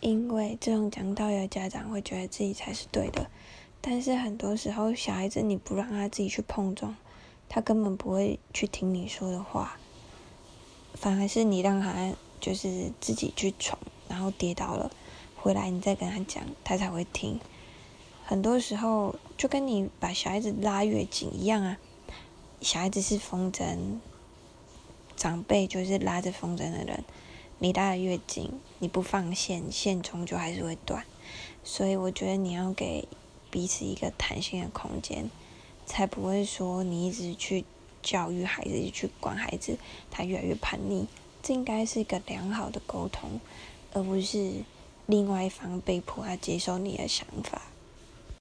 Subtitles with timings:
[0.00, 3.28] 因为这种讲道理的家长会觉得自己才是对的，
[3.80, 6.94] 但是很多时候小孩子你不让他自己去碰撞，
[7.48, 9.76] 他根本不会去听你说的话，
[10.94, 13.76] 反而是你让他就是自己去闯，
[14.08, 14.90] 然后跌倒了，
[15.34, 17.40] 回来你再跟他讲，他才会听。
[18.24, 21.76] 很多时候就跟你把小孩子拉越紧一样啊，
[22.60, 23.98] 小孩子是风筝，
[25.16, 27.02] 长辈就是拉着风筝的人。
[27.58, 31.04] 你拉得越紧，你不放线，线终究还是会断。
[31.64, 33.06] 所以我觉得你要给
[33.50, 35.30] 彼此一个弹性的空间，
[35.86, 37.64] 才不会说你一直去
[38.02, 39.78] 教育孩子，去管孩子，
[40.10, 41.06] 他越来越叛逆。
[41.42, 43.40] 这应该是一个良好的沟通，
[43.92, 44.52] 而不是
[45.06, 47.62] 另外一方被迫要接受你的想法。